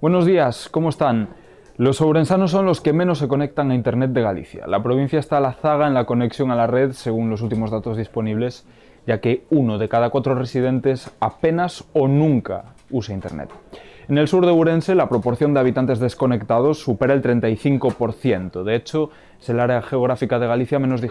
Buenos 0.00 0.26
días, 0.26 0.68
¿cómo 0.68 0.90
están? 0.90 1.30
Los 1.76 2.00
ourensanos 2.00 2.52
son 2.52 2.64
los 2.64 2.80
que 2.80 2.92
menos 2.92 3.18
se 3.18 3.26
conectan 3.26 3.72
a 3.72 3.74
Internet 3.74 4.12
de 4.12 4.22
Galicia. 4.22 4.68
La 4.68 4.80
provincia 4.80 5.18
está 5.18 5.38
a 5.38 5.40
la 5.40 5.54
zaga 5.54 5.88
en 5.88 5.94
la 5.94 6.04
conexión 6.04 6.52
a 6.52 6.54
la 6.54 6.68
red, 6.68 6.92
según 6.92 7.30
los 7.30 7.42
últimos 7.42 7.72
datos 7.72 7.96
disponibles, 7.96 8.64
ya 9.08 9.20
que 9.20 9.44
uno 9.50 9.76
de 9.76 9.88
cada 9.88 10.10
cuatro 10.10 10.36
residentes 10.36 11.10
apenas 11.18 11.84
o 11.94 12.06
nunca 12.06 12.76
usa 12.90 13.12
Internet. 13.12 13.50
En 14.08 14.16
el 14.16 14.26
sur 14.26 14.46
de 14.46 14.52
Ourense, 14.52 14.94
la 14.94 15.10
proporción 15.10 15.52
de 15.52 15.60
habitantes 15.60 15.98
desconectados 15.98 16.78
supera 16.78 17.12
el 17.12 17.20
35%. 17.20 18.62
De 18.62 18.74
hecho, 18.74 19.10
es 19.38 19.50
el 19.50 19.60
área 19.60 19.82
geográfica 19.82 20.38
de 20.38 20.46
Galicia 20.46 20.78
menos 20.78 21.02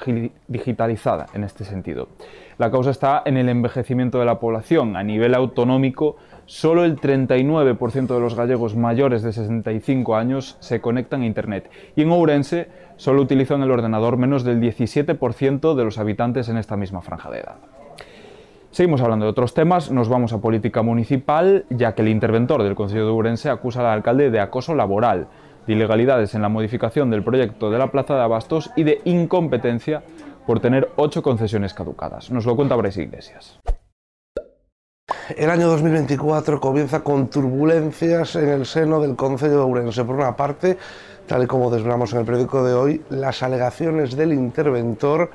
digitalizada 0.48 1.28
en 1.36 1.44
este 1.44 1.64
sentido. 1.64 2.08
La 2.58 2.72
causa 2.72 2.90
está 2.90 3.22
en 3.24 3.38
el 3.38 3.50
envejecimiento 3.50 4.18
de 4.18 4.26
la 4.26 4.40
población. 4.40 4.98
A 4.98 5.04
nivel 5.04 5.36
autonómico, 5.36 6.16
solo 6.48 6.84
el 6.84 6.96
39% 7.00 8.08
de 8.08 8.20
los 8.20 8.34
gallegos 8.34 8.76
mayores 8.76 9.22
de 9.22 9.32
65 9.32 10.16
años 10.16 10.58
se 10.60 10.82
conectan 10.82 11.22
a 11.22 11.28
Internet. 11.28 11.70
Y 11.96 12.02
en 12.02 12.10
Ourense, 12.10 12.68
solo 12.96 13.22
utilizan 13.22 13.62
el 13.62 13.70
ordenador 13.70 14.18
menos 14.18 14.44
del 14.44 14.60
17% 14.60 15.76
de 15.76 15.84
los 15.84 16.00
habitantes 16.00 16.50
en 16.50 16.58
esta 16.58 16.78
misma 16.78 17.04
franja 17.04 17.30
de 17.30 17.42
edad. 17.42 17.77
Seguimos 18.72 19.02
hablando 19.02 19.26
de 19.26 19.32
otros 19.32 19.54
temas, 19.54 19.92
nos 19.92 20.10
vamos 20.10 20.34
a 20.34 20.40
política 20.40 20.82
municipal, 20.82 21.66
ya 21.70 21.96
que 21.96 22.02
el 22.02 22.10
interventor 22.10 22.64
del 22.64 22.76
Consejo 22.76 23.06
de 23.06 23.12
Ourense 23.12 23.50
acusa 23.50 23.80
al 23.80 23.88
alcalde 23.88 24.30
de 24.30 24.40
acoso 24.40 24.76
laboral, 24.76 25.28
de 25.66 25.74
ilegalidades 25.74 26.36
en 26.36 26.42
la 26.42 26.50
modificación 26.50 27.10
del 27.10 27.24
proyecto 27.24 27.72
de 27.72 27.78
la 27.80 27.92
Plaza 27.92 28.16
de 28.16 28.22
Abastos 28.22 28.72
y 28.76 28.84
de 28.84 29.02
incompetencia 29.06 30.04
por 30.46 30.60
tener 30.60 30.90
ocho 30.96 31.24
concesiones 31.24 31.74
caducadas. 31.74 32.30
Nos 32.30 32.46
lo 32.46 32.56
cuenta 32.56 32.76
Brais 32.76 32.98
Iglesias. 32.98 33.60
El 35.36 35.50
año 35.50 35.68
2024 35.68 36.60
comienza 36.60 37.02
con 37.02 37.30
turbulencias 37.30 38.36
en 38.36 38.50
el 38.50 38.66
seno 38.66 39.00
del 39.00 39.16
Consejo 39.16 39.56
de 39.56 39.62
Ourense. 39.62 40.04
Por 40.04 40.16
una 40.16 40.36
parte, 40.36 40.78
tal 41.26 41.44
y 41.44 41.48
como 41.48 41.72
desvelamos 41.72 42.14
en 42.14 42.20
el 42.20 42.26
periódico 42.26 42.64
de 42.64 42.74
hoy, 42.74 43.02
las 43.10 43.44
alegaciones 43.44 44.16
del 44.16 44.34
interventor 44.34 45.32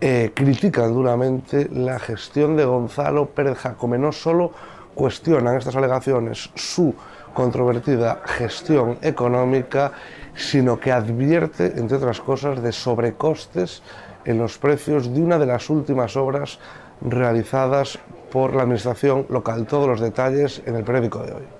eh, 0.00 0.32
critican 0.34 0.94
duramente 0.94 1.68
la 1.70 1.98
gestión 1.98 2.56
de 2.56 2.64
Gonzalo 2.64 3.26
Pérez 3.26 3.58
Jacome. 3.58 3.98
No 3.98 4.12
solo 4.12 4.52
cuestionan 4.94 5.56
estas 5.56 5.76
alegaciones 5.76 6.50
su 6.54 6.94
controvertida 7.34 8.22
gestión 8.24 8.98
económica, 9.02 9.92
sino 10.34 10.80
que 10.80 10.90
advierte, 10.90 11.78
entre 11.78 11.98
otras 11.98 12.20
cosas, 12.20 12.62
de 12.62 12.72
sobrecostes 12.72 13.82
en 14.24 14.38
los 14.38 14.58
precios 14.58 15.12
de 15.12 15.20
una 15.20 15.38
de 15.38 15.46
las 15.46 15.70
últimas 15.70 16.16
obras 16.16 16.58
realizadas 17.00 17.98
por 18.30 18.54
la 18.54 18.62
Administración 18.62 19.26
local. 19.28 19.66
Todos 19.66 19.88
los 19.88 20.00
detalles 20.00 20.62
en 20.66 20.76
el 20.76 20.84
periódico 20.84 21.20
de 21.20 21.32
hoy. 21.32 21.59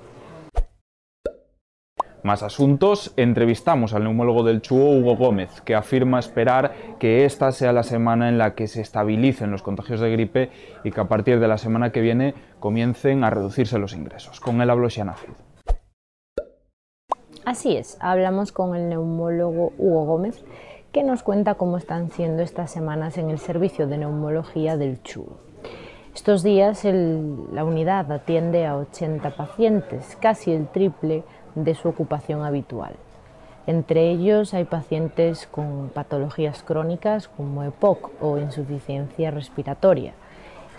Más 2.23 2.43
asuntos, 2.43 3.15
entrevistamos 3.17 3.95
al 3.95 4.05
neumólogo 4.05 4.43
del 4.43 4.61
Chuo, 4.61 4.91
Hugo 4.91 5.17
Gómez, 5.17 5.63
que 5.63 5.75
afirma 5.75 6.19
esperar 6.19 6.75
que 6.99 7.25
esta 7.25 7.51
sea 7.51 7.73
la 7.73 7.83
semana 7.83 8.29
en 8.29 8.37
la 8.37 8.55
que 8.55 8.67
se 8.67 8.83
estabilicen 8.83 9.51
los 9.51 9.63
contagios 9.63 10.01
de 10.01 10.11
gripe 10.11 10.51
y 10.85 10.91
que 10.91 11.01
a 11.01 11.09
partir 11.09 11.41
de 11.41 11.49
la 11.49 11.57
semana 11.57 11.93
que 11.93 12.03
viene 12.03 12.35
comiencen 12.59 13.25
a 13.25 13.31
reducirse 13.31 13.79
los 13.79 13.95
ingresos. 13.95 14.39
Con 14.39 14.61
él 14.61 14.69
hablo 14.69 14.91
Xianafid. 14.91 15.31
Así 17.47 17.77
es, 17.77 17.97
hablamos 18.01 18.53
con 18.53 18.77
el 18.77 18.91
neumólogo 18.91 19.73
Hugo 19.79 20.05
Gómez, 20.05 20.45
que 20.93 21.03
nos 21.03 21.23
cuenta 21.23 21.55
cómo 21.55 21.79
están 21.79 22.11
siendo 22.11 22.43
estas 22.43 22.71
semanas 22.71 23.17
en 23.17 23.31
el 23.31 23.39
servicio 23.39 23.87
de 23.87 23.97
neumología 23.97 24.77
del 24.77 25.03
Chuo. 25.03 25.50
Estos 26.15 26.43
días 26.43 26.85
la 26.85 27.65
unidad 27.65 28.11
atiende 28.11 28.67
a 28.67 28.77
80 28.77 29.31
pacientes, 29.37 30.17
casi 30.21 30.53
el 30.53 30.67
triple 30.67 31.23
de 31.55 31.75
su 31.75 31.89
ocupación 31.89 32.43
habitual. 32.43 32.95
Entre 33.67 34.11
ellos 34.11 34.53
hay 34.53 34.65
pacientes 34.65 35.47
con 35.47 35.91
patologías 35.95 36.65
crónicas 36.65 37.29
como 37.29 37.63
EPOC 37.63 38.11
o 38.21 38.39
insuficiencia 38.39 39.31
respiratoria. 39.31 40.13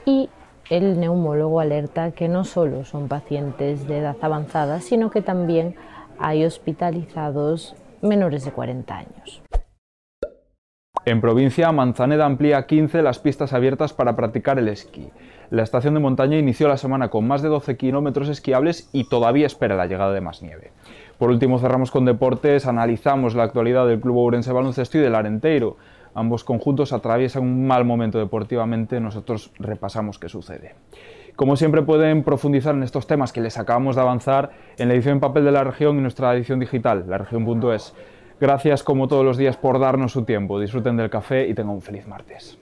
Y 0.05 0.29
el 0.69 0.99
neumólogo 0.99 1.61
alerta 1.61 2.11
que 2.11 2.27
no 2.27 2.43
solo 2.43 2.83
son 2.83 3.07
pacientes 3.07 3.87
de 3.87 3.99
edad 3.99 4.17
avanzada, 4.21 4.81
sino 4.81 5.11
que 5.11 5.21
también 5.21 5.75
hay 6.19 6.43
hospitalizados 6.43 7.75
menores 8.01 8.43
de 8.43 8.51
40 8.51 8.97
años. 8.97 9.41
En 11.03 11.19
provincia, 11.19 11.71
Manzaneda 11.71 12.27
amplía 12.27 12.67
15 12.67 13.01
las 13.01 13.17
pistas 13.17 13.53
abiertas 13.53 13.91
para 13.91 14.15
practicar 14.15 14.59
el 14.59 14.67
esquí. 14.67 15.09
La 15.49 15.63
estación 15.63 15.95
de 15.95 15.99
montaña 15.99 16.37
inició 16.37 16.67
la 16.67 16.77
semana 16.77 17.09
con 17.09 17.27
más 17.27 17.41
de 17.41 17.49
12 17.49 17.75
kilómetros 17.75 18.29
esquiables 18.29 18.87
y 18.93 19.09
todavía 19.09 19.47
espera 19.47 19.75
la 19.75 19.87
llegada 19.87 20.13
de 20.13 20.21
más 20.21 20.43
nieve. 20.43 20.71
Por 21.17 21.31
último, 21.31 21.57
cerramos 21.57 21.89
con 21.89 22.05
deportes, 22.05 22.67
analizamos 22.67 23.33
la 23.33 23.43
actualidad 23.43 23.87
del 23.87 23.99
Club 23.99 24.17
Ourense 24.17 24.53
Baloncesto 24.53 24.99
y 24.99 25.01
del 25.01 25.15
Arenteiro. 25.15 25.77
Ambos 26.13 26.43
conjuntos 26.43 26.93
atraviesan 26.93 27.43
un 27.43 27.65
mal 27.65 27.83
momento 27.83 28.19
deportivamente, 28.19 28.99
nosotros 28.99 29.51
repasamos 29.57 30.19
qué 30.19 30.29
sucede. 30.29 30.75
Como 31.35 31.55
siempre 31.55 31.81
pueden 31.81 32.23
profundizar 32.23 32.75
en 32.75 32.83
estos 32.83 33.07
temas 33.07 33.33
que 33.33 33.41
les 33.41 33.57
acabamos 33.57 33.95
de 33.95 34.03
avanzar 34.03 34.51
en 34.77 34.87
la 34.87 34.93
edición 34.93 35.15
en 35.15 35.19
papel 35.19 35.45
de 35.45 35.51
la 35.51 35.63
región 35.63 35.97
y 35.97 36.01
nuestra 36.01 36.35
edición 36.35 36.59
digital, 36.59 37.05
la 37.07 37.17
región.es. 37.17 37.95
Gracias 38.41 38.81
como 38.81 39.07
todos 39.07 39.23
los 39.23 39.37
días 39.37 39.55
por 39.55 39.77
darnos 39.77 40.13
su 40.13 40.25
tiempo. 40.25 40.59
Disfruten 40.59 40.97
del 40.97 41.11
café 41.11 41.47
y 41.47 41.53
tengan 41.53 41.75
un 41.75 41.81
feliz 41.83 42.07
martes. 42.07 42.57